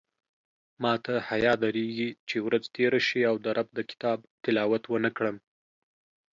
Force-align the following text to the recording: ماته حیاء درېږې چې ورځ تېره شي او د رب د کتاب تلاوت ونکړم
ماته 0.83 1.13
حیاء 1.29 1.57
درېږې 1.63 2.09
چې 2.29 2.37
ورځ 2.45 2.63
تېره 2.75 2.99
شي 3.07 3.21
او 3.29 3.35
د 3.43 3.47
رب 3.57 3.67
د 3.77 3.79
کتاب 3.89 4.17
تلاوت 4.43 4.83
ونکړم 4.89 5.35